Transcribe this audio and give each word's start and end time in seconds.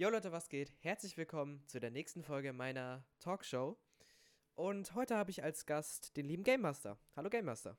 Jo 0.00 0.10
Leute, 0.10 0.30
was 0.30 0.48
geht? 0.48 0.72
Herzlich 0.78 1.16
willkommen 1.16 1.66
zu 1.66 1.80
der 1.80 1.90
nächsten 1.90 2.22
Folge 2.22 2.52
meiner 2.52 3.04
Talkshow. 3.18 3.76
Und 4.54 4.94
heute 4.94 5.16
habe 5.16 5.32
ich 5.32 5.42
als 5.42 5.66
Gast 5.66 6.16
den 6.16 6.24
lieben 6.24 6.44
Game 6.44 6.60
Master. 6.60 6.96
Hallo 7.16 7.28
Game 7.28 7.46
Master. 7.46 7.76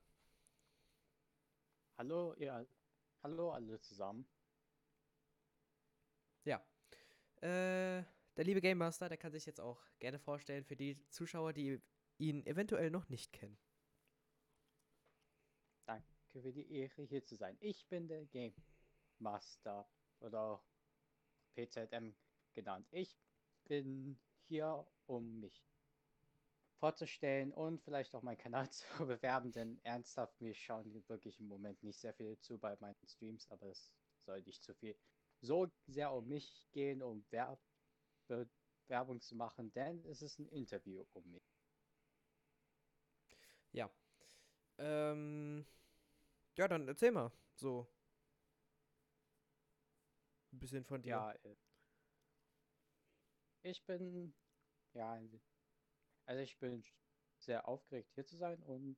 Hallo, 1.96 2.34
ihr, 2.34 2.66
hallo 3.22 3.52
alle 3.52 3.80
zusammen. 3.80 4.28
Ja. 6.44 6.62
Äh, 7.36 8.04
der 8.36 8.44
liebe 8.44 8.60
Game 8.60 8.76
Master, 8.76 9.08
der 9.08 9.16
kann 9.16 9.32
sich 9.32 9.46
jetzt 9.46 9.58
auch 9.58 9.82
gerne 9.98 10.18
vorstellen 10.18 10.66
für 10.66 10.76
die 10.76 11.02
Zuschauer, 11.08 11.54
die 11.54 11.80
ihn 12.18 12.44
eventuell 12.44 12.90
noch 12.90 13.08
nicht 13.08 13.32
kennen. 13.32 13.56
Danke 15.86 16.04
für 16.42 16.52
die 16.52 16.70
Ehre, 16.70 17.00
hier 17.00 17.24
zu 17.24 17.36
sein. 17.36 17.56
Ich 17.60 17.88
bin 17.88 18.08
der 18.08 18.26
Game 18.26 18.52
Master 19.18 19.88
oder 20.18 20.38
auch 20.42 20.69
PZM 21.54 22.14
genannt. 22.52 22.86
Ich 22.90 23.16
bin 23.64 24.18
hier, 24.48 24.86
um 25.06 25.40
mich 25.40 25.64
vorzustellen 26.78 27.52
und 27.52 27.80
vielleicht 27.82 28.14
auch 28.14 28.22
meinen 28.22 28.38
Kanal 28.38 28.68
zu 28.70 28.86
bewerben, 29.06 29.52
denn 29.52 29.78
ernsthaft, 29.84 30.40
mir 30.40 30.54
schauen 30.54 30.92
wirklich 31.08 31.38
im 31.38 31.46
Moment 31.46 31.82
nicht 31.82 32.00
sehr 32.00 32.14
viele 32.14 32.38
zu 32.40 32.58
bei 32.58 32.76
meinen 32.80 32.96
Streams, 33.06 33.50
aber 33.50 33.66
es 33.66 33.92
soll 34.24 34.42
nicht 34.42 34.62
zu 34.62 34.74
viel 34.74 34.96
so 35.42 35.70
sehr 35.86 36.12
um 36.12 36.26
mich 36.28 36.68
gehen, 36.72 37.02
um 37.02 37.24
Werb 37.30 37.60
Werbung 38.88 39.20
zu 39.20 39.36
machen, 39.36 39.72
denn 39.72 40.04
es 40.06 40.22
ist 40.22 40.38
ein 40.38 40.48
Interview 40.48 41.04
um 41.12 41.30
mich. 41.30 41.42
Ja. 43.72 43.90
Ähm, 44.78 45.64
ja, 46.56 46.68
dann 46.68 46.88
erzähl 46.88 47.12
mal 47.12 47.32
so. 47.54 47.86
Ein 50.52 50.58
bisschen 50.58 50.84
von 50.84 51.02
dir. 51.02 51.10
Ja, 51.10 51.32
äh, 51.32 51.56
ich 53.62 53.84
bin, 53.84 54.34
ja, 54.94 55.20
also 56.26 56.42
ich 56.42 56.58
bin 56.58 56.82
sehr 57.38 57.66
aufgeregt 57.68 58.10
hier 58.14 58.26
zu 58.26 58.36
sein 58.36 58.62
und 58.62 58.96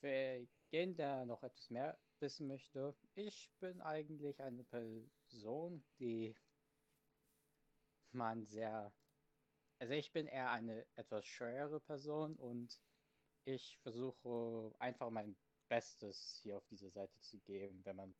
für 0.00 0.46
jeden, 0.70 0.96
der 0.96 1.24
noch 1.26 1.42
etwas 1.42 1.70
mehr 1.70 1.98
wissen 2.20 2.46
möchte, 2.48 2.94
ich 3.14 3.50
bin 3.60 3.80
eigentlich 3.80 4.40
eine 4.40 4.64
Person, 4.64 5.84
die 5.98 6.34
man 8.12 8.46
sehr, 8.46 8.92
also 9.78 9.92
ich 9.94 10.12
bin 10.12 10.26
eher 10.26 10.50
eine 10.50 10.86
etwas 10.96 11.26
scheuere 11.26 11.80
Person 11.80 12.36
und 12.36 12.80
ich 13.44 13.78
versuche 13.78 14.74
einfach 14.78 15.10
mein 15.10 15.36
Bestes 15.68 16.40
hier 16.42 16.56
auf 16.56 16.66
dieser 16.66 16.90
Seite 16.90 17.20
zu 17.20 17.38
geben, 17.40 17.84
wenn 17.84 17.96
man 17.96 18.14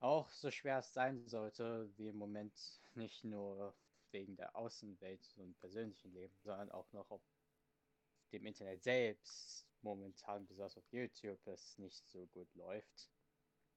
auch 0.00 0.30
so 0.30 0.50
schwer 0.50 0.78
es 0.78 0.92
sein 0.92 1.26
sollte, 1.26 1.90
wie 1.96 2.08
im 2.08 2.16
Moment 2.16 2.54
nicht 2.94 3.22
nur 3.24 3.74
wegen 4.10 4.34
der 4.36 4.56
Außenwelt 4.56 5.34
und 5.36 5.58
persönlichen 5.58 6.12
Leben, 6.12 6.34
sondern 6.42 6.70
auch 6.70 6.90
noch 6.92 7.10
auf 7.10 7.22
dem 8.32 8.46
Internet 8.46 8.82
selbst 8.82 9.66
momentan, 9.82 10.46
besonders 10.46 10.76
auf 10.76 10.90
YouTube, 10.90 11.46
es 11.46 11.78
nicht 11.78 12.08
so 12.08 12.26
gut 12.26 12.52
läuft. 12.54 13.10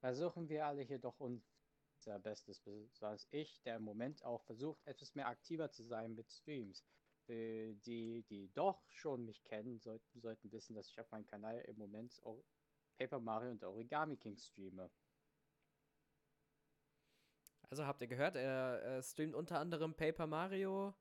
Versuchen 0.00 0.48
wir 0.48 0.66
alle 0.66 0.82
hier 0.82 0.98
doch 0.98 1.18
unser 1.20 2.18
Bestes, 2.18 2.60
besonders 2.60 3.26
ich, 3.30 3.60
der 3.62 3.76
im 3.76 3.84
Moment 3.84 4.24
auch 4.24 4.42
versucht, 4.44 4.84
etwas 4.86 5.14
mehr 5.14 5.28
aktiver 5.28 5.70
zu 5.70 5.84
sein 5.84 6.14
mit 6.14 6.30
Streams. 6.30 6.84
Für 7.26 7.74
die, 7.86 8.22
die 8.28 8.52
doch 8.52 8.82
schon 8.90 9.24
mich 9.24 9.42
kennen, 9.44 9.78
sollten, 9.80 10.20
sollten 10.20 10.52
wissen, 10.52 10.74
dass 10.74 10.90
ich 10.90 11.00
auf 11.00 11.10
meinem 11.10 11.26
Kanal 11.26 11.58
im 11.60 11.76
Moment 11.78 12.20
Paper 12.98 13.18
Mario 13.18 13.52
und 13.52 13.64
Origami 13.64 14.16
King 14.16 14.36
streame. 14.36 14.90
Also 17.70 17.86
habt 17.86 18.02
ihr 18.02 18.08
gehört, 18.08 18.36
er, 18.36 19.02
streamt 19.02 19.34
unter 19.34 19.58
anderem 19.58 19.94
Paper 19.94 20.26
Mario, 20.26 20.94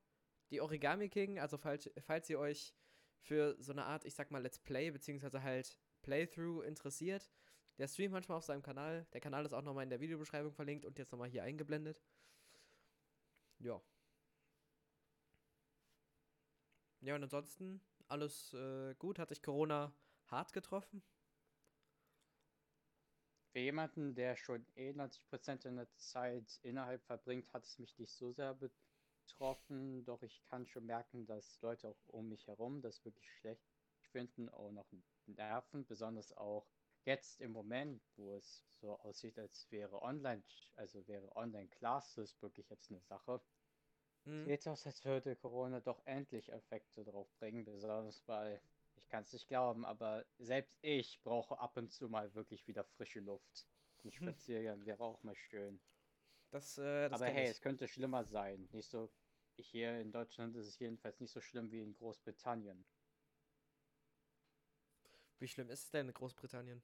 die 0.49 0.61
Origami 0.61 1.09
King. 1.09 1.39
Also 1.39 1.57
falls, 1.57 1.89
falls 1.99 2.29
ihr 2.29 2.39
euch 2.39 2.73
für 3.19 3.55
so 3.59 3.71
eine 3.71 3.85
Art, 3.85 4.05
ich 4.05 4.15
sag 4.15 4.31
mal, 4.31 4.41
Let's 4.41 4.59
Play, 4.59 4.91
beziehungsweise 4.91 5.43
halt 5.43 5.77
Playthrough 6.01 6.63
interessiert, 6.63 7.31
der 7.77 7.87
streamt 7.87 8.13
manchmal 8.13 8.37
auf 8.37 8.43
seinem 8.43 8.61
Kanal. 8.61 9.05
Der 9.13 9.21
Kanal 9.21 9.45
ist 9.45 9.53
auch 9.53 9.61
nochmal 9.61 9.83
in 9.83 9.89
der 9.89 9.99
Videobeschreibung 9.99 10.53
verlinkt 10.53 10.85
und 10.85 10.97
jetzt 10.99 11.11
nochmal 11.11 11.29
hier 11.29 11.43
eingeblendet. 11.43 12.03
Ja. 13.59 13.81
Ja, 17.01 17.15
und 17.15 17.23
ansonsten 17.23 17.81
alles 18.07 18.53
äh, 18.53 18.93
gut. 18.95 19.19
Hat 19.19 19.29
sich 19.29 19.41
Corona 19.41 19.93
hart 20.27 20.53
getroffen? 20.53 21.01
Für 23.53 23.59
jemanden, 23.59 24.15
der 24.15 24.35
schon 24.35 24.65
eh 24.73 24.93
90% 24.93 25.65
der 25.65 25.87
Zeit 25.95 26.59
innerhalb 26.63 27.03
verbringt, 27.03 27.53
hat 27.53 27.65
es 27.65 27.77
mich 27.77 27.99
nicht 27.99 28.11
so 28.11 28.31
sehr 28.31 28.55
betroffen. 28.55 30.03
Doch 30.05 30.23
ich 30.23 30.43
kann 30.45 30.65
schon 30.65 30.87
merken, 30.87 31.27
dass 31.27 31.61
Leute 31.61 31.87
auch 31.89 32.07
um 32.07 32.29
mich 32.29 32.47
herum 32.47 32.81
das 32.81 33.05
wirklich 33.05 33.29
schlecht 33.29 33.63
finden, 34.11 34.49
auch 34.49 34.71
noch 34.71 34.91
nerven, 35.27 35.85
besonders 35.85 36.35
auch 36.35 36.67
jetzt 37.05 37.41
im 37.41 37.51
Moment, 37.51 38.01
wo 38.15 38.33
es 38.33 38.65
so 38.79 38.99
aussieht, 39.01 39.37
als 39.37 39.67
wäre 39.69 40.01
online, 40.01 40.41
also 40.75 41.07
wäre 41.07 41.35
Online-Classes 41.35 42.41
wirklich 42.41 42.67
jetzt 42.71 42.89
eine 42.89 43.01
Sache. 43.01 43.39
Mhm. 44.25 44.45
Sieht 44.47 44.67
aus, 44.67 44.87
als 44.87 45.05
würde 45.05 45.35
Corona 45.35 45.79
doch 45.79 46.01
endlich 46.05 46.51
Effekte 46.51 47.03
drauf 47.03 47.29
bringen, 47.37 47.65
besonders 47.65 48.27
weil 48.27 48.59
ich 49.03 49.09
kann 49.09 49.23
es 49.23 49.33
nicht 49.33 49.47
glauben, 49.47 49.85
aber 49.85 50.25
selbst 50.39 50.77
ich 50.81 51.21
brauche 51.23 51.59
ab 51.59 51.77
und 51.77 51.91
zu 51.91 52.09
mal 52.09 52.33
wirklich 52.33 52.67
wieder 52.67 52.83
frische 52.83 53.19
Luft. 53.19 53.67
Ein 54.03 54.11
Spaziergang 54.11 54.85
wäre 54.85 55.03
auch 55.03 55.21
mal 55.23 55.35
schön. 55.35 55.79
Das, 56.51 56.77
äh, 56.77 57.09
das 57.09 57.21
aber 57.21 57.31
hey, 57.31 57.45
ich. 57.45 57.51
es 57.51 57.61
könnte 57.61 57.87
schlimmer 57.87 58.23
sein. 58.25 58.67
Nicht 58.71 58.89
so. 58.89 59.11
Hier 59.55 59.99
in 59.99 60.11
Deutschland 60.11 60.55
ist 60.55 60.67
es 60.67 60.79
jedenfalls 60.79 61.19
nicht 61.19 61.31
so 61.31 61.39
schlimm 61.39 61.71
wie 61.71 61.81
in 61.81 61.93
Großbritannien. 61.93 62.83
Wie 65.37 65.47
schlimm 65.47 65.69
ist 65.69 65.83
es 65.83 65.91
denn 65.91 66.07
in 66.07 66.13
Großbritannien? 66.13 66.81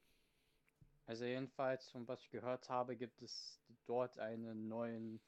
Also 1.06 1.25
jedenfalls, 1.25 1.90
von 1.90 2.08
was 2.08 2.22
ich 2.22 2.29
gehört 2.29 2.69
habe, 2.69 2.96
gibt 2.96 3.24
es 3.24 3.59
dort 3.85 4.19
einen 4.19 4.68
neuen, 4.68 5.19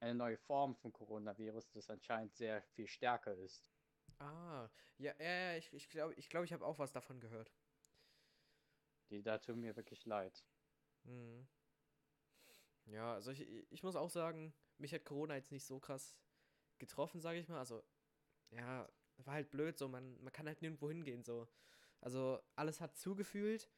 eine 0.00 0.14
neue 0.14 0.36
Form 0.36 0.76
von 0.76 0.92
Coronavirus, 0.92 1.70
das 1.70 1.88
anscheinend 1.88 2.34
sehr 2.34 2.60
viel 2.74 2.86
stärker 2.86 3.34
ist. 3.34 3.64
Ah, 4.20 4.68
ja, 4.98 5.14
ja, 5.18 5.56
ich, 5.56 5.72
ich 5.72 5.88
glaube, 5.88 6.14
ich, 6.14 6.28
glaub, 6.28 6.44
ich 6.44 6.52
habe 6.52 6.64
auch 6.64 6.78
was 6.78 6.92
davon 6.92 7.20
gehört. 7.20 7.50
Die 9.10 9.22
da 9.22 9.38
tun 9.38 9.60
mir 9.60 9.76
wirklich 9.76 10.04
leid. 10.06 10.44
Hm. 11.04 11.46
Ja, 12.86 13.14
also 13.14 13.30
ich, 13.30 13.48
ich 13.70 13.82
muss 13.82 13.96
auch 13.96 14.10
sagen, 14.10 14.52
mich 14.78 14.92
hat 14.92 15.04
Corona 15.04 15.36
jetzt 15.36 15.52
nicht 15.52 15.64
so 15.64 15.78
krass 15.80 16.16
getroffen, 16.78 17.20
sage 17.20 17.38
ich 17.38 17.48
mal. 17.48 17.58
Also, 17.58 17.82
ja, 18.50 18.88
war 19.18 19.34
halt 19.34 19.50
blöd 19.50 19.78
so, 19.78 19.88
man, 19.88 20.22
man 20.22 20.32
kann 20.32 20.46
halt 20.46 20.60
nirgendwo 20.62 20.88
hingehen 20.90 21.22
so. 21.24 21.48
Also, 22.00 22.40
alles 22.56 22.80
hat 22.80 22.96
zugefühlt. 22.98 23.70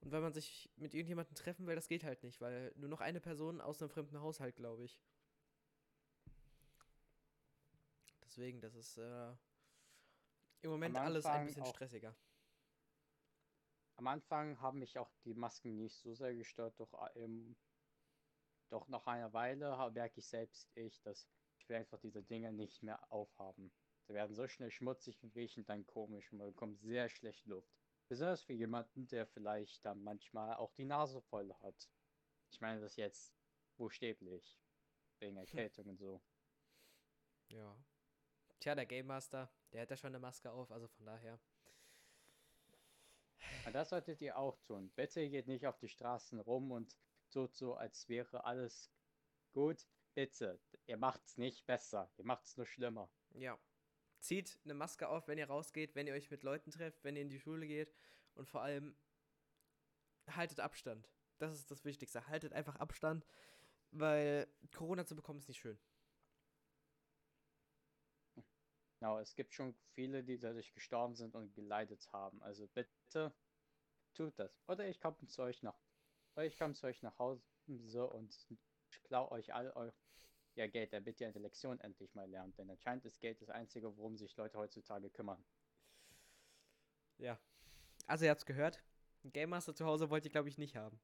Und 0.00 0.12
wenn 0.12 0.22
man 0.22 0.32
sich 0.34 0.70
mit 0.76 0.94
irgendjemandem 0.94 1.34
treffen 1.34 1.66
will, 1.66 1.74
das 1.74 1.88
geht 1.88 2.04
halt 2.04 2.22
nicht, 2.22 2.40
weil 2.40 2.72
nur 2.76 2.88
noch 2.88 3.00
eine 3.00 3.20
Person 3.20 3.60
aus 3.60 3.80
einem 3.80 3.90
fremden 3.90 4.20
Haushalt, 4.20 4.56
glaube 4.56 4.84
ich. 4.84 5.00
Deswegen, 8.24 8.60
das 8.60 8.74
ist 8.74 8.98
äh, 8.98 9.32
im 10.64 10.70
Moment 10.70 10.96
alles 10.96 11.26
ein 11.26 11.46
bisschen 11.46 11.62
auch, 11.62 11.74
stressiger. 11.74 12.16
Am 13.96 14.06
Anfang 14.06 14.60
haben 14.60 14.78
mich 14.78 14.98
auch 14.98 15.10
die 15.24 15.34
Masken 15.34 15.76
nicht 15.76 15.96
so 15.96 16.14
sehr 16.14 16.34
gestört, 16.34 16.78
doch, 16.80 16.92
ähm, 17.14 17.56
doch 18.70 18.88
nach 18.88 19.06
einer 19.06 19.32
Weile 19.32 19.76
merke 19.92 20.20
ich 20.20 20.26
selbst 20.26 20.70
ich, 20.74 21.00
dass 21.02 21.28
ich 21.58 21.68
will 21.68 21.76
einfach 21.76 21.98
diese 22.00 22.22
Dinge 22.22 22.52
nicht 22.52 22.82
mehr 22.82 23.00
aufhaben. 23.12 23.72
Sie 24.06 24.12
werden 24.12 24.34
so 24.34 24.46
schnell 24.48 24.70
schmutzig 24.70 25.22
und 25.22 25.34
riechen 25.34 25.64
dann 25.64 25.86
komisch 25.86 26.30
und 26.32 26.38
man 26.38 26.48
bekommt 26.48 26.80
sehr 26.80 27.08
schlecht 27.08 27.46
Luft. 27.46 27.72
Besonders 28.08 28.42
für 28.42 28.52
jemanden, 28.52 29.06
der 29.06 29.26
vielleicht 29.26 29.84
dann 29.84 30.02
manchmal 30.02 30.56
auch 30.56 30.72
die 30.74 30.84
Nase 30.84 31.22
voll 31.22 31.54
hat. 31.62 31.88
Ich 32.50 32.60
meine 32.60 32.80
das 32.80 32.96
jetzt 32.96 33.34
buchstäblich. 33.76 34.58
Wegen 35.20 35.36
Erkältung 35.72 35.86
und 35.86 35.98
so. 35.98 36.22
Ja. 37.48 37.76
Tja, 38.64 38.74
der 38.74 38.86
Game 38.86 39.08
Master, 39.08 39.50
der 39.74 39.82
hat 39.82 39.90
ja 39.90 39.96
schon 39.98 40.08
eine 40.08 40.18
Maske 40.18 40.50
auf, 40.50 40.72
also 40.72 40.88
von 40.88 41.04
daher. 41.04 41.38
Das 43.74 43.90
solltet 43.90 44.22
ihr 44.22 44.38
auch 44.38 44.58
tun. 44.62 44.90
Bitte 44.96 45.28
geht 45.28 45.48
nicht 45.48 45.66
auf 45.66 45.76
die 45.76 45.90
Straßen 45.90 46.40
rum 46.40 46.72
und 46.72 46.96
tut 47.30 47.54
so, 47.54 47.74
als 47.74 48.08
wäre 48.08 48.44
alles 48.44 48.90
gut. 49.52 49.86
Bitte, 50.14 50.58
ihr 50.86 50.96
macht's 50.96 51.36
nicht 51.36 51.66
besser, 51.66 52.10
ihr 52.16 52.24
macht's 52.24 52.56
nur 52.56 52.64
schlimmer. 52.64 53.10
Ja. 53.34 53.58
Zieht 54.20 54.58
eine 54.64 54.72
Maske 54.72 55.10
auf, 55.10 55.28
wenn 55.28 55.36
ihr 55.36 55.48
rausgeht, 55.48 55.94
wenn 55.94 56.06
ihr 56.06 56.14
euch 56.14 56.30
mit 56.30 56.42
Leuten 56.42 56.70
trefft, 56.70 57.04
wenn 57.04 57.16
ihr 57.16 57.22
in 57.22 57.28
die 57.28 57.40
Schule 57.40 57.66
geht 57.66 57.92
und 58.34 58.48
vor 58.48 58.62
allem 58.62 58.96
haltet 60.26 60.60
Abstand. 60.60 61.06
Das 61.36 61.52
ist 61.52 61.70
das 61.70 61.84
Wichtigste. 61.84 62.28
Haltet 62.28 62.54
einfach 62.54 62.76
Abstand, 62.76 63.26
weil 63.90 64.48
Corona 64.74 65.04
zu 65.04 65.14
bekommen 65.14 65.38
ist 65.38 65.48
nicht 65.48 65.60
schön. 65.60 65.78
Genau, 69.04 69.18
es 69.18 69.34
gibt 69.34 69.52
schon 69.52 69.74
viele, 69.92 70.24
die 70.24 70.38
dadurch 70.38 70.72
gestorben 70.72 71.14
sind 71.14 71.34
und 71.34 71.54
geleidet 71.54 72.10
haben. 72.10 72.42
Also 72.42 72.66
bitte 72.68 73.34
tut 74.14 74.32
das. 74.38 74.58
Oder 74.66 74.88
ich 74.88 74.98
komme 74.98 75.14
zu 75.26 75.42
euch 75.42 75.62
nach, 75.62 75.76
oder 76.34 76.46
ich 76.46 76.58
komme 76.58 76.72
zu 76.72 76.86
euch 76.86 77.02
nach 77.02 77.18
Hause 77.18 77.44
und 78.06 78.34
klau 79.02 79.30
euch 79.30 79.52
all 79.52 79.70
euer 79.72 79.92
ja, 80.54 80.66
Geld, 80.68 80.94
damit 80.94 81.20
ihr 81.20 81.28
eine 81.28 81.38
Lektion 81.38 81.78
endlich 81.80 82.14
mal 82.14 82.30
lernt. 82.30 82.56
Denn 82.56 82.70
anscheinend 82.70 83.04
ist 83.04 83.20
Geld 83.20 83.42
das 83.42 83.50
Einzige, 83.50 83.94
worum 83.94 84.16
sich 84.16 84.34
Leute 84.38 84.56
heutzutage 84.56 85.10
kümmern. 85.10 85.44
Ja. 87.18 87.38
Also 88.06 88.24
ihr 88.24 88.30
habt's 88.30 88.46
gehört. 88.46 88.82
Ein 89.22 89.32
Game 89.32 89.50
Master 89.50 89.74
zu 89.74 89.84
Hause 89.84 90.08
wollt 90.08 90.24
ihr, 90.24 90.30
glaube 90.30 90.48
ich, 90.48 90.56
nicht 90.56 90.76
haben. 90.76 90.98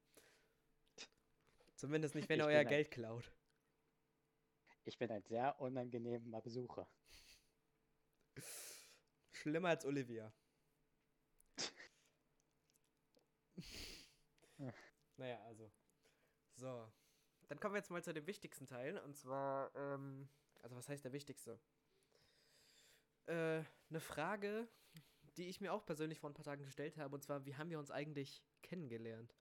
Zumindest 1.75 2.15
nicht, 2.15 2.29
wenn 2.29 2.39
er 2.39 2.47
euer 2.47 2.61
ein- 2.61 2.67
Geld 2.67 2.89
klaut. 2.89 3.31
Ich 4.85 4.97
bin 4.97 5.11
ein 5.11 5.21
sehr 5.21 5.61
unangenehmer 5.61 6.41
Besucher. 6.41 6.87
Schlimmer 9.41 9.69
als 9.69 9.85
Olivia. 9.85 10.31
naja, 15.17 15.41
also. 15.45 15.71
So. 16.55 16.91
Dann 17.47 17.59
kommen 17.59 17.73
wir 17.73 17.79
jetzt 17.79 17.89
mal 17.89 18.03
zu 18.03 18.13
dem 18.13 18.27
wichtigsten 18.27 18.67
Teil. 18.67 18.99
Und 18.99 19.17
zwar, 19.17 19.75
ähm, 19.75 20.29
also 20.61 20.75
was 20.75 20.87
heißt 20.87 21.03
der 21.03 21.11
wichtigste? 21.11 21.59
Äh, 23.25 23.63
eine 23.89 23.99
Frage, 23.99 24.67
die 25.37 25.49
ich 25.49 25.59
mir 25.59 25.73
auch 25.73 25.87
persönlich 25.87 26.19
vor 26.19 26.29
ein 26.29 26.35
paar 26.35 26.45
Tagen 26.45 26.63
gestellt 26.63 26.99
habe. 26.99 27.15
Und 27.15 27.23
zwar, 27.23 27.43
wie 27.45 27.55
haben 27.55 27.71
wir 27.71 27.79
uns 27.79 27.89
eigentlich 27.89 28.43
kennengelernt? 28.61 29.35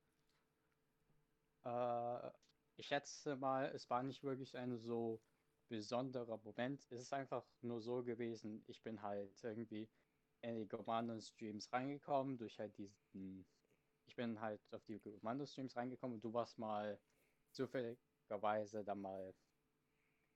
Äh, 1.64 2.30
ich 2.76 2.86
schätze 2.86 3.36
mal, 3.36 3.66
es 3.74 3.90
war 3.90 4.02
nicht 4.02 4.22
wirklich 4.22 4.56
ein 4.56 4.78
so 4.78 5.20
besonderer 5.70 6.38
Moment. 6.44 6.82
Es 6.90 7.00
ist 7.00 7.12
einfach 7.14 7.46
nur 7.62 7.80
so 7.80 8.02
gewesen, 8.02 8.62
ich 8.66 8.82
bin 8.82 9.00
halt 9.00 9.32
irgendwie 9.42 9.88
in 10.42 10.56
die 10.56 10.68
Commando-Streams 10.68 11.72
reingekommen, 11.72 12.36
durch 12.36 12.58
halt 12.58 12.76
diesen. 12.76 13.46
Ich 14.06 14.16
bin 14.16 14.40
halt 14.40 14.60
auf 14.74 14.84
die 14.84 14.98
Commando-Streams 14.98 15.76
reingekommen 15.76 16.16
und 16.16 16.24
du 16.24 16.32
warst 16.34 16.58
mal 16.58 16.98
zufälligerweise 17.52 18.84
dann 18.84 19.00
mal 19.00 19.34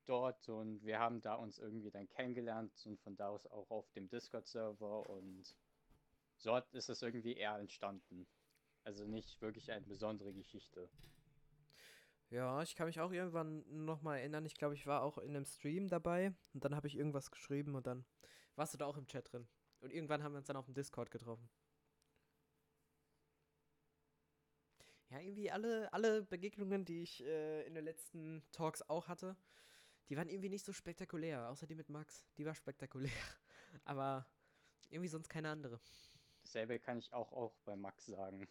dort 0.06 0.48
und 0.48 0.84
wir 0.84 0.98
haben 1.00 1.20
da 1.20 1.34
uns 1.34 1.58
irgendwie 1.58 1.90
dann 1.90 2.08
kennengelernt 2.08 2.72
und 2.86 3.00
von 3.00 3.16
da 3.16 3.28
aus 3.28 3.46
auch 3.46 3.70
auf 3.70 3.90
dem 3.92 4.08
Discord-Server 4.08 5.08
und 5.10 5.56
dort 6.44 6.72
ist 6.74 6.88
es 6.88 7.02
irgendwie 7.02 7.34
eher 7.34 7.58
entstanden. 7.58 8.26
Also 8.84 9.04
nicht 9.04 9.40
wirklich 9.40 9.72
eine 9.72 9.86
besondere 9.86 10.32
Geschichte. 10.32 10.88
Ja, 12.34 12.60
ich 12.62 12.74
kann 12.74 12.88
mich 12.88 12.98
auch 12.98 13.12
irgendwann 13.12 13.62
nochmal 13.84 14.18
erinnern. 14.18 14.44
Ich 14.44 14.56
glaube, 14.56 14.74
ich 14.74 14.88
war 14.88 15.02
auch 15.04 15.18
in 15.18 15.36
einem 15.36 15.44
Stream 15.44 15.86
dabei 15.86 16.34
und 16.52 16.64
dann 16.64 16.74
habe 16.74 16.88
ich 16.88 16.96
irgendwas 16.96 17.30
geschrieben 17.30 17.76
und 17.76 17.86
dann 17.86 18.04
warst 18.56 18.74
du 18.74 18.78
da 18.78 18.86
auch 18.86 18.96
im 18.96 19.06
Chat 19.06 19.32
drin. 19.32 19.46
Und 19.78 19.92
irgendwann 19.92 20.24
haben 20.24 20.32
wir 20.32 20.38
uns 20.38 20.48
dann 20.48 20.56
auf 20.56 20.64
dem 20.64 20.74
Discord 20.74 21.12
getroffen. 21.12 21.48
Ja, 25.10 25.20
irgendwie 25.20 25.52
alle, 25.52 25.92
alle 25.92 26.24
Begegnungen, 26.24 26.84
die 26.84 27.02
ich 27.02 27.22
äh, 27.22 27.68
in 27.68 27.74
den 27.76 27.84
letzten 27.84 28.42
Talks 28.50 28.82
auch 28.82 29.06
hatte, 29.06 29.36
die 30.08 30.16
waren 30.16 30.28
irgendwie 30.28 30.48
nicht 30.48 30.64
so 30.64 30.72
spektakulär. 30.72 31.48
Außer 31.50 31.68
die 31.68 31.76
mit 31.76 31.88
Max. 31.88 32.26
Die 32.36 32.44
war 32.44 32.56
spektakulär. 32.56 33.12
Aber 33.84 34.26
irgendwie 34.90 35.08
sonst 35.08 35.28
keine 35.28 35.50
andere. 35.50 35.80
Dasselbe 36.42 36.80
kann 36.80 36.98
ich 36.98 37.12
auch, 37.12 37.30
auch 37.30 37.54
bei 37.64 37.76
Max 37.76 38.06
sagen. 38.06 38.48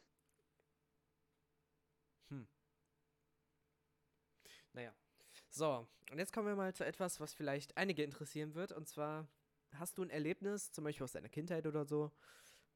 Hm. 2.29 2.47
Naja. 4.73 4.93
So, 5.49 5.87
und 6.11 6.19
jetzt 6.19 6.33
kommen 6.33 6.47
wir 6.47 6.55
mal 6.55 6.73
zu 6.73 6.85
etwas, 6.85 7.19
was 7.19 7.33
vielleicht 7.33 7.77
einige 7.77 8.03
interessieren 8.03 8.55
wird. 8.55 8.71
Und 8.71 8.87
zwar, 8.87 9.27
hast 9.73 9.97
du 9.97 10.03
ein 10.03 10.09
Erlebnis, 10.09 10.71
zum 10.71 10.83
Beispiel 10.83 11.03
aus 11.03 11.11
deiner 11.13 11.29
Kindheit 11.29 11.65
oder 11.65 11.85
so, 11.85 12.11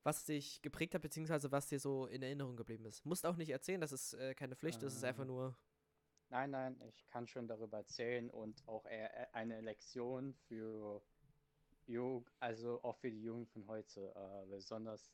was 0.04 0.26
dich 0.26 0.62
geprägt 0.62 0.96
hat, 0.96 1.02
beziehungsweise 1.02 1.52
was 1.52 1.68
dir 1.68 1.80
so 1.80 2.06
in 2.06 2.22
Erinnerung 2.22 2.56
geblieben 2.56 2.86
ist? 2.86 3.06
Musst 3.06 3.26
auch 3.26 3.36
nicht 3.36 3.50
erzählen, 3.50 3.82
das 3.82 3.92
ist 3.92 4.14
äh, 4.14 4.34
keine 4.36 4.56
Pflicht, 4.56 4.82
das 4.82 4.96
ist 4.96 5.04
einfach 5.04 5.24
Ähm. 5.24 5.28
nur. 5.30 5.58
Nein, 6.30 6.52
nein, 6.52 6.82
ich 6.90 7.08
kann 7.08 7.26
schon 7.28 7.48
darüber 7.48 7.78
erzählen 7.78 8.30
und 8.30 8.68
auch 8.68 8.86
eher 8.86 9.34
eine 9.34 9.62
Lektion 9.62 10.34
für 10.48 11.02
Jugend, 11.86 12.30
also 12.42 12.84
auch 12.84 12.98
für 12.98 13.10
die 13.10 13.22
Jugend 13.24 13.50
von 13.50 13.66
heute. 13.68 14.14
Äh, 14.14 14.46
besonders 14.48 15.10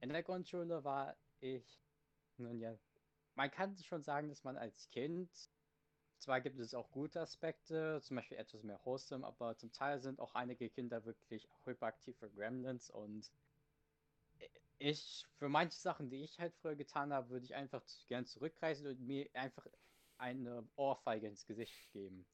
in 0.00 0.10
der 0.10 0.22
Grundschule 0.22 0.84
war 0.84 1.16
ich, 1.40 1.80
nun 2.36 2.58
ja, 2.60 2.76
man 3.34 3.50
kann 3.50 3.76
schon 3.78 4.02
sagen, 4.02 4.28
dass 4.28 4.44
man 4.44 4.56
als 4.56 4.90
Kind, 4.90 5.30
zwar 6.26 6.40
gibt 6.40 6.58
es 6.58 6.74
auch 6.74 6.90
gute 6.90 7.20
Aspekte, 7.20 8.00
zum 8.02 8.16
Beispiel 8.16 8.36
etwas 8.36 8.64
mehr 8.64 8.80
wholesome, 8.84 9.24
aber 9.24 9.56
zum 9.56 9.70
Teil 9.70 10.00
sind 10.00 10.18
auch 10.18 10.34
einige 10.34 10.68
Kinder 10.68 11.04
wirklich 11.04 11.48
hyperaktive 11.64 12.28
Gremlins 12.30 12.90
und 12.90 13.30
ich, 14.78 15.24
für 15.38 15.48
manche 15.48 15.78
Sachen, 15.78 16.10
die 16.10 16.24
ich 16.24 16.40
halt 16.40 16.52
früher 16.56 16.74
getan 16.74 17.12
habe, 17.12 17.30
würde 17.30 17.44
ich 17.44 17.54
einfach 17.54 17.80
gern 18.08 18.26
zurückreisen 18.26 18.88
und 18.88 19.06
mir 19.06 19.30
einfach 19.34 19.68
eine 20.18 20.68
Ohrfeige 20.74 21.28
ins 21.28 21.46
Gesicht 21.46 21.92
geben. 21.92 22.26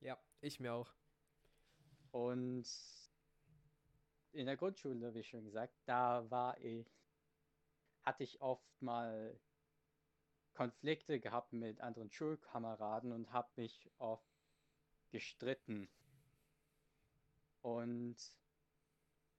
Ja, 0.00 0.18
ich 0.40 0.58
mir 0.58 0.74
auch. 0.74 0.90
Und 2.10 2.66
in 4.32 4.46
der 4.46 4.56
Grundschule, 4.56 5.14
wie 5.14 5.22
schon 5.22 5.44
gesagt, 5.44 5.74
da 5.86 6.28
war 6.28 6.60
ich, 6.60 6.88
hatte 8.02 8.24
ich 8.24 8.40
oft 8.40 8.82
mal 8.82 9.38
Konflikte 10.54 11.20
gehabt 11.20 11.52
mit 11.52 11.80
anderen 11.80 12.10
Schulkameraden 12.10 13.12
und 13.12 13.32
habe 13.32 13.48
mich 13.56 13.90
oft 13.98 14.26
gestritten. 15.10 15.88
Und 17.62 18.16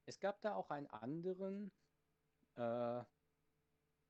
es 0.06 0.20
gab 0.20 0.42
da 0.42 0.56
auch 0.56 0.70
einen 0.70 0.88
anderen, 0.88 1.72
äh, 2.56 3.04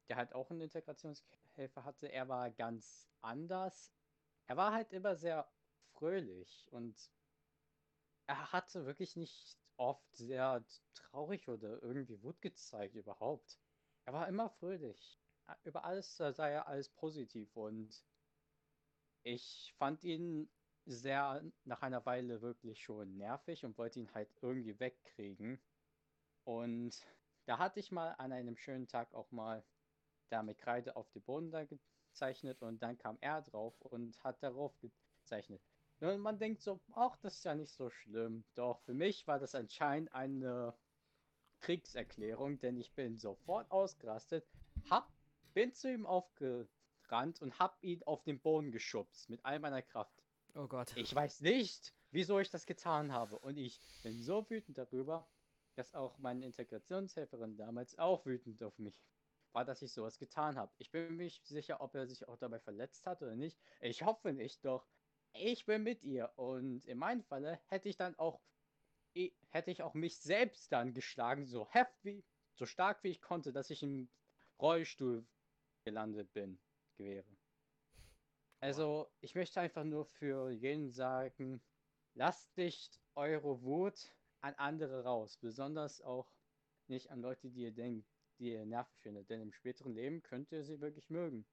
der 0.10 0.16
halt 0.16 0.34
auch 0.34 0.52
einen 0.52 0.62
Integrationshelfer 0.62 1.84
hatte. 1.84 2.12
Er 2.12 2.28
war 2.28 2.52
ganz 2.52 3.10
anders. 3.22 3.94
Er 4.48 4.58
war 4.58 4.74
halt 4.74 4.92
immer 4.94 5.16
sehr 5.16 5.50
fröhlich 5.94 6.68
und 6.72 6.96
er 8.28 8.52
hatte 8.52 8.86
wirklich 8.86 9.16
nicht 9.16 9.58
oft 9.78 10.16
sehr 10.16 10.64
traurig 10.94 11.48
oder 11.48 11.82
irgendwie 11.82 12.22
Wut 12.24 12.42
gezeigt 12.42 12.96
überhaupt. 12.96 13.60
Er 14.06 14.14
war 14.14 14.28
immer 14.28 14.50
fröhlich. 14.50 15.23
Über 15.64 15.86
alles 15.86 16.18
sah 16.18 16.48
er 16.48 16.68
alles 16.68 16.90
positiv 16.90 17.56
und 17.56 18.04
ich 19.24 19.74
fand 19.78 20.04
ihn 20.04 20.50
sehr 20.86 21.44
nach 21.64 21.82
einer 21.82 22.06
Weile 22.06 22.42
wirklich 22.42 22.82
schon 22.82 23.18
nervig 23.18 23.64
und 23.64 23.78
wollte 23.78 24.00
ihn 24.00 24.14
halt 24.14 24.30
irgendwie 24.42 24.80
wegkriegen. 24.80 25.62
Und 26.44 26.92
da 27.46 27.58
hatte 27.58 27.80
ich 27.80 27.92
mal 27.92 28.12
an 28.18 28.34
einem 28.34 28.58
schönen 28.58 28.88
Tag 28.88 29.14
auch 29.14 29.32
mal 29.32 29.64
da 30.30 30.44
mit 30.44 30.58
Kreide 30.58 30.96
auf 30.96 31.10
den 31.12 31.22
Boden 31.22 31.52
da 31.52 31.64
gezeichnet 31.64 32.62
und 32.62 32.82
dann 32.82 32.98
kam 32.98 33.18
er 33.22 33.42
drauf 33.42 33.80
und 33.82 34.22
hat 34.24 34.42
darauf 34.44 34.74
gezeichnet. 34.80 35.62
Und 36.00 36.20
man 36.20 36.38
denkt 36.38 36.62
so, 36.62 36.82
ach, 36.94 37.16
das 37.18 37.36
ist 37.36 37.46
ja 37.46 37.56
nicht 37.56 37.72
so 37.72 37.90
schlimm. 37.90 38.44
Doch 38.56 38.82
für 38.82 38.94
mich 38.94 39.26
war 39.26 39.40
das 39.40 39.56
anscheinend 39.56 40.14
eine 40.14 40.74
Kriegserklärung, 41.62 42.60
denn 42.60 42.78
ich 42.78 42.94
bin 42.94 43.18
sofort 43.20 43.72
ausgerastet, 43.72 44.46
hab, 44.90 45.10
bin 45.54 45.74
zu 45.74 45.92
ihm 45.92 46.06
aufgerannt 46.06 47.42
und 47.42 47.60
hab 47.60 47.82
ihn 47.84 48.04
auf 48.04 48.24
den 48.24 48.40
Boden 48.40 48.72
geschubst 48.72 49.30
mit 49.30 49.44
all 49.46 49.60
meiner 49.60 49.82
Kraft. 49.82 50.24
Oh 50.56 50.68
Gott. 50.68 50.96
Ich 50.96 51.14
weiß 51.14 51.42
nicht, 51.42 51.94
wieso 52.12 52.40
ich 52.40 52.50
das 52.50 52.66
getan 52.66 53.12
habe. 53.12 53.40
Und 53.40 53.58
ich 53.58 53.80
bin 54.04 54.22
so 54.22 54.50
wütend 54.50 54.78
darüber, 54.78 55.28
dass 55.76 55.94
auch 55.96 56.18
meine 56.20 56.46
Integrationshelferin 56.46 57.58
damals 57.58 57.98
auch 57.98 58.26
wütend 58.26 58.62
auf 58.64 58.78
mich 58.78 59.02
war, 59.52 59.66
dass 59.66 59.82
ich 59.82 59.92
sowas 59.92 60.18
getan 60.18 60.58
habe. 60.58 60.72
Ich 60.78 60.92
bin 60.92 61.16
mir 61.16 61.24
nicht 61.24 61.46
sicher, 61.46 61.82
ob 61.82 61.96
er 61.96 62.08
sich 62.08 62.28
auch 62.28 62.38
dabei 62.38 62.60
verletzt 62.60 63.06
hat 63.06 63.22
oder 63.22 63.36
nicht. 63.36 63.58
Ich 63.82 64.04
hoffe 64.04 64.34
nicht, 64.34 64.64
doch 64.66 64.86
ich 65.34 65.66
bin 65.66 65.84
mit 65.84 66.04
ihr. 66.04 66.32
Und 66.36 66.86
in 66.86 66.98
meinem 66.98 67.24
Falle 67.24 67.60
hätte 67.68 67.90
ich 67.90 67.98
dann 67.98 68.18
auch, 68.18 68.42
hätte 69.50 69.72
ich 69.72 69.82
auch 69.82 69.94
mich 69.94 70.18
selbst 70.18 70.72
dann 70.72 70.94
geschlagen, 70.94 71.46
so 71.46 71.68
heft 71.70 72.04
wie, 72.04 72.24
so 72.56 72.66
stark 72.66 73.04
wie 73.04 73.10
ich 73.10 73.22
konnte, 73.22 73.54
dass 73.54 73.70
ich 73.70 73.84
im 73.84 74.10
Rollstuhl 74.60 75.26
gelandet 75.84 76.32
bin, 76.34 76.60
wäre. 76.98 77.38
Also, 78.60 79.12
ich 79.20 79.36
möchte 79.36 79.60
einfach 79.60 79.84
nur 79.84 80.06
für 80.06 80.50
jeden 80.50 80.90
sagen, 80.92 81.62
lasst 82.14 82.56
nicht 82.58 83.00
eure 83.16 83.62
Wut 83.62 84.16
an 84.42 84.54
andere 84.56 85.04
raus. 85.04 85.38
Besonders 85.38 86.02
auch 86.02 86.30
nicht 86.88 87.12
an 87.12 87.22
Leute, 87.22 87.50
die 87.50 87.62
ihr 87.62 87.74
denkt, 87.74 88.08
die 88.40 88.52
ihr 88.52 88.66
nervig 88.66 88.98
findet. 89.02 89.30
Denn 89.30 89.42
im 89.42 89.52
späteren 89.52 89.94
Leben 89.94 90.22
könnt 90.24 90.52
ihr 90.52 90.64
sie 90.64 90.80
wirklich 90.80 91.10
mögen. 91.10 91.46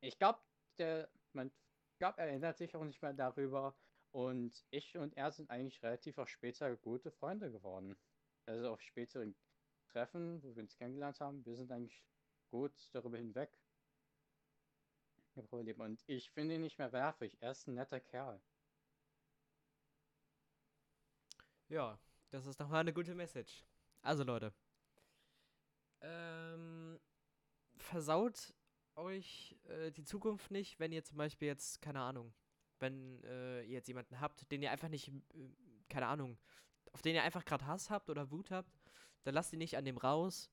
Ich 0.00 0.18
glaube, 0.18 0.40
der, 0.78 1.08
man 1.32 1.50
glaub, 1.98 2.18
er 2.18 2.26
erinnert 2.26 2.58
sich 2.58 2.74
auch 2.74 2.84
nicht 2.84 3.02
mehr 3.02 3.12
darüber. 3.12 3.76
Und 4.10 4.64
ich 4.70 4.96
und 4.96 5.16
er 5.16 5.30
sind 5.30 5.50
eigentlich 5.50 5.82
relativ 5.82 6.18
auch 6.18 6.28
später 6.28 6.74
gute 6.76 7.10
Freunde 7.10 7.50
geworden. 7.50 7.96
Also 8.46 8.70
auf 8.70 8.80
späteren 8.80 9.36
Treffen, 9.88 10.42
wo 10.42 10.54
wir 10.54 10.62
uns 10.62 10.76
kennengelernt 10.76 11.20
haben, 11.20 11.44
wir 11.44 11.56
sind 11.56 11.70
eigentlich 11.70 12.02
gut 12.48 12.72
darüber 12.92 13.18
hinweg. 13.18 13.50
Problem. 15.46 15.80
Und 15.80 16.02
ich 16.08 16.30
finde 16.30 16.56
ihn 16.56 16.62
nicht 16.62 16.78
mehr 16.78 16.92
werfig. 16.92 17.36
Er 17.40 17.52
ist 17.52 17.66
ein 17.68 17.74
netter 17.74 18.00
Kerl. 18.00 18.40
Ja, 21.68 21.98
das 22.30 22.46
ist 22.46 22.60
doch 22.60 22.68
mal 22.68 22.80
eine 22.80 22.92
gute 22.92 23.14
Message. 23.14 23.64
Also 24.02 24.24
Leute, 24.24 24.52
ähm, 26.00 26.98
versaut 27.76 28.54
euch 28.94 29.56
äh, 29.64 29.90
die 29.90 30.04
Zukunft 30.04 30.50
nicht, 30.50 30.80
wenn 30.80 30.92
ihr 30.92 31.04
zum 31.04 31.18
Beispiel 31.18 31.48
jetzt, 31.48 31.82
keine 31.82 32.00
Ahnung, 32.00 32.32
wenn 32.78 33.22
äh, 33.24 33.62
ihr 33.62 33.74
jetzt 33.74 33.88
jemanden 33.88 34.20
habt, 34.20 34.50
den 34.50 34.62
ihr 34.62 34.70
einfach 34.70 34.88
nicht, 34.88 35.08
äh, 35.08 35.12
keine 35.88 36.06
Ahnung, 36.06 36.38
auf 36.92 37.02
den 37.02 37.14
ihr 37.14 37.22
einfach 37.22 37.44
gerade 37.44 37.66
Hass 37.66 37.90
habt 37.90 38.08
oder 38.08 38.30
Wut 38.30 38.50
habt, 38.50 38.72
dann 39.24 39.34
lasst 39.34 39.52
ihn 39.52 39.58
nicht 39.58 39.76
an 39.76 39.84
dem 39.84 39.98
raus, 39.98 40.50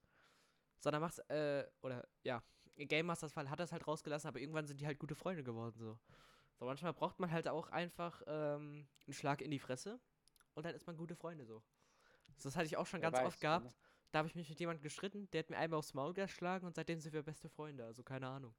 sondern 0.79 1.01
macht's, 1.01 1.20
äh, 1.29 1.65
oder 1.82 2.08
ja, 2.24 2.44
Game 2.77 3.05
Masters 3.05 3.34
Fall 3.34 3.50
hat 3.50 3.60
es 3.60 3.72
halt 3.72 3.88
rausgelassen, 3.88 4.27
aber 4.27 4.39
irgendwann 4.39 4.65
sind 4.67 4.82
die 4.82 4.86
halt 4.88 5.00
gute 5.00 5.15
Freunde 5.15 5.44
geworden, 5.44 5.77
so. 5.77 5.98
So, 6.58 6.65
manchmal 6.65 6.94
braucht 6.94 7.20
man 7.20 7.32
halt 7.32 7.48
auch 7.48 7.70
einfach 7.70 8.22
ähm, 8.27 8.88
einen 9.08 9.13
Schlag 9.13 9.41
in 9.41 9.51
die 9.51 9.60
Fresse 9.60 10.00
und 10.53 10.65
dann 10.65 10.74
ist 10.75 10.88
man 10.88 10.96
gute 10.98 11.15
Freunde, 11.15 11.46
so. 11.46 11.63
Das 12.44 12.55
hatte 12.55 12.65
ich 12.65 12.77
auch 12.77 12.86
schon 12.86 13.01
Wer 13.01 13.12
ganz 13.12 13.17
weiß, 13.20 13.27
oft 13.27 13.39
gehabt. 13.41 13.65
genau. 13.65 13.75
Da 14.12 14.20
habe 14.20 14.29
ich 14.29 14.36
mich 14.36 14.50
mit 14.50 14.60
jemandem 14.60 14.82
gestritten, 14.84 15.29
der 15.32 15.39
hat 15.39 15.50
mir 15.50 15.58
einmal 15.58 15.79
aufs 15.79 15.94
Maul 15.94 16.13
geschlagen 16.13 16.65
und 16.65 16.75
seitdem 16.75 17.01
sind 17.01 17.12
wir 17.13 17.24
beste 17.24 17.50
Freunde, 17.50 17.84
also 17.86 18.03
keine 18.03 18.27
Ahnung. 18.27 18.55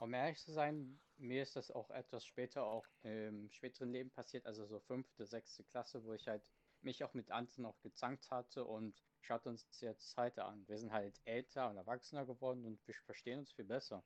Um 0.00 0.14
ehrlich 0.14 0.38
zu 0.40 0.52
sein, 0.52 0.98
mir 1.16 1.42
ist 1.42 1.56
das 1.56 1.70
auch 1.70 1.90
etwas 1.90 2.24
später 2.26 2.64
auch 2.64 2.86
im 3.02 3.50
späteren 3.50 3.92
Leben 3.92 4.10
passiert, 4.10 4.46
also 4.46 4.66
so 4.66 4.80
fünfte, 4.80 5.26
sechste 5.26 5.64
Klasse, 5.64 6.02
wo 6.04 6.12
ich 6.14 6.26
halt 6.26 6.42
mich 6.84 7.04
auch 7.04 7.14
mit 7.14 7.30
anderen 7.30 7.66
auch 7.66 7.80
gezankt 7.80 8.30
hatte 8.30 8.64
und 8.64 9.02
schaut 9.20 9.46
uns 9.46 9.66
jetzt 9.80 10.16
heute 10.16 10.44
an. 10.44 10.66
Wir 10.68 10.78
sind 10.78 10.92
halt 10.92 11.20
älter 11.24 11.70
und 11.70 11.76
erwachsener 11.76 12.26
geworden 12.26 12.64
und 12.64 12.86
wir 12.86 12.94
verstehen 13.06 13.38
uns 13.40 13.52
viel 13.52 13.64
besser. 13.64 14.04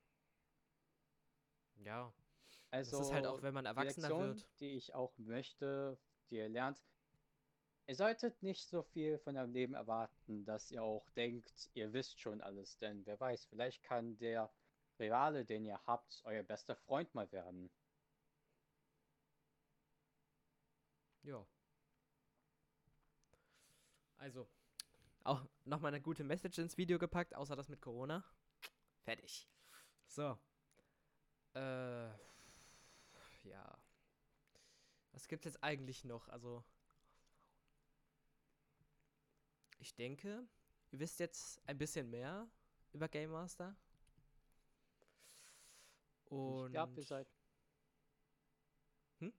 Ja, 1.76 2.12
Also 2.70 2.98
das 2.98 3.08
ist 3.08 3.12
halt 3.12 3.26
auch, 3.26 3.42
wenn 3.42 3.54
man 3.54 3.64
die 3.64 3.68
erwachsener 3.68 4.08
Lektion, 4.08 4.36
wird. 4.36 4.60
die 4.60 4.76
ich 4.76 4.94
auch 4.94 5.16
möchte, 5.18 5.98
die 6.30 6.36
ihr 6.36 6.48
lernt, 6.48 6.82
ihr 7.86 7.94
solltet 7.94 8.42
nicht 8.42 8.66
so 8.68 8.82
viel 8.82 9.18
von 9.18 9.36
eurem 9.36 9.52
Leben 9.52 9.74
erwarten, 9.74 10.44
dass 10.44 10.70
ihr 10.70 10.82
auch 10.82 11.08
denkt, 11.10 11.70
ihr 11.74 11.92
wisst 11.92 12.20
schon 12.20 12.40
alles, 12.40 12.78
denn 12.78 13.04
wer 13.06 13.18
weiß, 13.20 13.46
vielleicht 13.46 13.82
kann 13.82 14.16
der 14.18 14.50
Rivale, 14.98 15.44
den 15.44 15.64
ihr 15.64 15.80
habt, 15.86 16.22
euer 16.24 16.42
bester 16.42 16.76
Freund 16.76 17.14
mal 17.14 17.30
werden. 17.32 17.70
Ja. 21.22 21.46
Also, 24.18 24.48
auch 25.24 25.44
nochmal 25.64 25.92
eine 25.92 26.00
gute 26.00 26.24
Message 26.24 26.58
ins 26.58 26.76
Video 26.76 26.98
gepackt, 26.98 27.34
außer 27.34 27.56
das 27.56 27.68
mit 27.68 27.80
Corona. 27.80 28.24
Fertig. 29.02 29.48
So. 30.06 30.38
Äh. 31.54 32.08
Ja. 33.44 33.78
Was 35.12 35.28
gibt's 35.28 35.44
jetzt 35.44 35.62
eigentlich 35.62 36.04
noch? 36.04 36.28
Also. 36.28 36.64
Ich 39.78 39.94
denke, 39.94 40.48
ihr 40.90 40.98
wisst 40.98 41.20
jetzt 41.20 41.60
ein 41.66 41.78
bisschen 41.78 42.10
mehr 42.10 42.48
über 42.92 43.08
Game 43.08 43.30
Master. 43.30 43.76
Und. 46.26 46.66
ich 46.66 46.72
glaube, 46.72 46.96
ihr 46.96 47.04
seid. 47.04 47.28
Hm? 49.18 49.32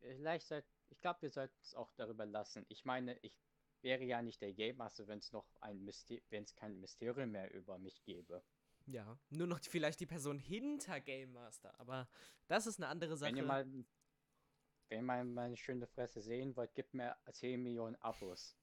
Vielleicht 0.00 0.46
seid. 0.46 0.64
Ich 0.90 1.00
glaube, 1.00 1.26
ihr 1.26 1.30
sollt 1.30 1.52
es 1.62 1.74
auch 1.74 1.92
darüber 1.94 2.26
lassen. 2.26 2.66
Ich 2.68 2.84
meine, 2.84 3.18
ich 3.22 3.34
wäre 3.82 4.04
ja 4.04 4.22
nicht 4.22 4.40
der 4.42 4.52
Game 4.52 4.76
Master, 4.76 5.06
wenn 5.08 5.18
es 5.18 5.32
noch 5.32 5.46
ein 5.60 5.86
wenn 6.28 6.44
es 6.44 6.54
kein 6.54 6.78
Mysterium 6.80 7.30
mehr 7.30 7.52
über 7.54 7.78
mich 7.78 8.02
gäbe. 8.04 8.42
Ja, 8.86 9.18
nur 9.30 9.46
noch 9.46 9.60
vielleicht 9.60 10.00
die 10.00 10.06
Person 10.06 10.38
hinter 10.38 11.00
Game 11.00 11.32
Master, 11.32 11.78
aber 11.78 12.08
das 12.48 12.66
ist 12.66 12.78
eine 12.78 12.88
andere 12.88 13.16
Sache. 13.16 13.30
Wenn 13.30 13.36
ihr 13.36 13.44
mal, 13.44 13.66
wenn 13.66 14.98
ihr 14.98 15.02
mal 15.02 15.24
meine 15.24 15.56
schöne 15.56 15.86
Fresse 15.86 16.20
sehen 16.20 16.56
wollt, 16.56 16.74
gebt 16.74 16.94
mir 16.94 17.16
10 17.30 17.62
Millionen 17.62 17.96
Abos. 17.96 18.56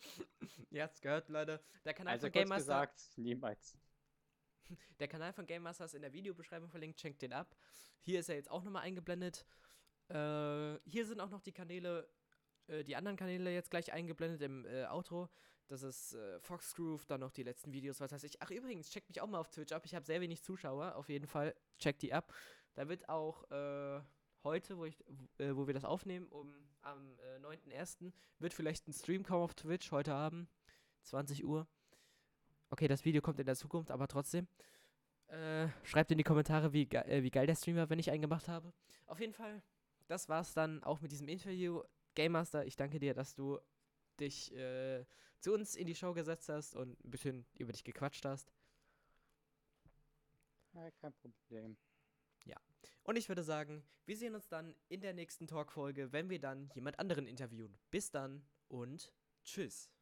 Ihr 0.70 0.82
habt's 0.82 1.00
gehört, 1.00 1.28
Leute. 1.28 1.62
Der 1.84 1.94
Kanal 1.94 2.14
Also 2.14 2.26
von 2.26 2.32
Game 2.32 2.48
Master, 2.48 2.62
gesagt, 2.62 3.12
niemals. 3.16 3.76
der 4.98 5.08
Kanal 5.08 5.32
von 5.32 5.46
Game 5.46 5.62
Master 5.62 5.86
ist 5.86 5.94
in 5.94 6.02
der 6.02 6.12
Videobeschreibung 6.12 6.68
verlinkt, 6.70 7.00
checkt 7.00 7.22
den 7.22 7.32
ab. 7.32 7.56
Hier 8.00 8.20
ist 8.20 8.28
er 8.28 8.34
jetzt 8.36 8.50
auch 8.50 8.62
nochmal 8.64 8.82
eingeblendet. 8.82 9.46
Äh, 10.08 10.78
hier 10.84 11.06
sind 11.06 11.20
auch 11.20 11.30
noch 11.30 11.40
die 11.40 11.52
Kanäle, 11.52 12.08
äh, 12.66 12.84
die 12.84 12.96
anderen 12.96 13.16
Kanäle 13.16 13.52
jetzt 13.52 13.70
gleich 13.70 13.92
eingeblendet 13.92 14.42
im 14.42 14.66
äh, 14.66 14.84
Outro. 14.86 15.28
Das 15.68 15.82
ist 15.82 16.14
äh, 16.14 16.40
Foxgroove, 16.40 17.06
dann 17.06 17.20
noch 17.20 17.32
die 17.32 17.42
letzten 17.42 17.72
Videos, 17.72 18.00
was 18.00 18.12
weiß 18.12 18.24
ich. 18.24 18.40
Ach 18.42 18.50
übrigens, 18.50 18.90
checkt 18.90 19.08
mich 19.08 19.20
auch 19.20 19.26
mal 19.26 19.38
auf 19.38 19.48
Twitch 19.48 19.72
ab. 19.72 19.84
Ich 19.86 19.94
habe 19.94 20.04
sehr 20.04 20.20
wenig 20.20 20.42
Zuschauer, 20.42 20.94
auf 20.96 21.08
jeden 21.08 21.26
Fall. 21.26 21.54
Checkt 21.78 22.02
die 22.02 22.12
ab. 22.12 22.34
Da 22.74 22.88
wird 22.88 23.08
auch 23.08 23.50
äh, 23.50 24.00
heute, 24.42 24.76
wo, 24.76 24.84
ich, 24.84 25.02
äh, 25.38 25.56
wo 25.56 25.66
wir 25.66 25.74
das 25.74 25.84
aufnehmen, 25.84 26.26
um 26.28 26.54
am 26.82 27.18
äh, 27.18 27.38
9.1., 27.38 28.12
wird 28.38 28.52
vielleicht 28.52 28.86
ein 28.86 28.92
Stream 28.92 29.24
kommen 29.24 29.42
auf 29.42 29.54
Twitch 29.54 29.90
heute 29.90 30.12
Abend, 30.12 30.48
20 31.02 31.44
Uhr. 31.44 31.66
Okay, 32.68 32.88
das 32.88 33.04
Video 33.04 33.22
kommt 33.22 33.38
in 33.40 33.46
der 33.46 33.56
Zukunft, 33.56 33.90
aber 33.90 34.06
trotzdem. 34.06 34.46
Äh, 35.28 35.68
schreibt 35.82 36.10
in 36.10 36.18
die 36.18 36.24
Kommentare, 36.24 36.72
wie, 36.72 36.86
ge 36.86 37.00
äh, 37.00 37.22
wie 37.22 37.30
geil 37.30 37.46
der 37.46 37.54
Stream 37.54 37.76
war, 37.76 37.88
wenn 37.88 37.98
ich 37.98 38.10
einen 38.10 38.20
gemacht 38.20 38.48
habe. 38.48 38.72
Auf 39.06 39.20
jeden 39.20 39.32
Fall, 39.32 39.62
das 40.06 40.28
war's 40.28 40.54
dann 40.54 40.82
auch 40.84 41.00
mit 41.00 41.12
diesem 41.12 41.28
Interview. 41.28 41.82
Game 42.14 42.32
Master, 42.32 42.64
ich 42.64 42.76
danke 42.76 42.98
dir, 42.98 43.14
dass 43.14 43.34
du 43.34 43.58
dich 44.20 44.54
äh, 44.54 45.04
zu 45.40 45.52
uns 45.52 45.74
in 45.74 45.86
die 45.86 45.94
Show 45.94 46.14
gesetzt 46.14 46.48
hast 46.48 46.76
und 46.76 47.02
ein 47.04 47.10
bisschen 47.10 47.46
über 47.58 47.72
dich 47.72 47.84
gequatscht 47.84 48.24
hast. 48.24 48.52
Ja, 50.72 50.90
kein 50.92 51.12
Problem. 51.12 51.76
Und 53.04 53.16
ich 53.16 53.28
würde 53.28 53.42
sagen, 53.42 53.84
wir 54.06 54.16
sehen 54.16 54.34
uns 54.34 54.48
dann 54.48 54.74
in 54.88 55.02
der 55.02 55.12
nächsten 55.12 55.46
Talk-Folge, 55.46 56.12
wenn 56.12 56.30
wir 56.30 56.40
dann 56.40 56.70
jemand 56.74 56.98
anderen 56.98 57.26
interviewen. 57.26 57.76
Bis 57.90 58.10
dann 58.10 58.42
und 58.68 59.12
tschüss. 59.44 59.93